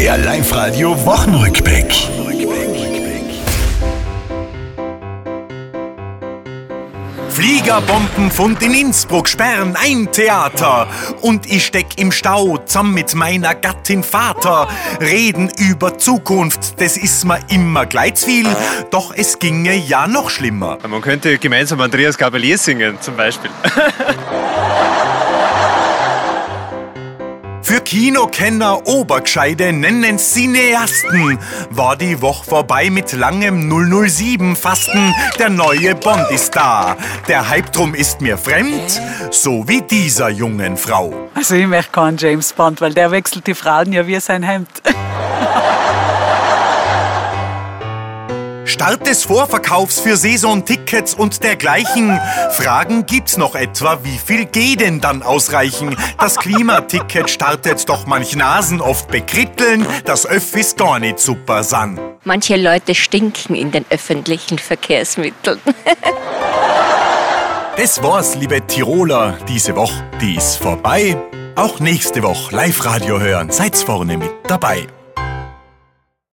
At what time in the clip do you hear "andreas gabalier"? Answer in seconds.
21.82-22.56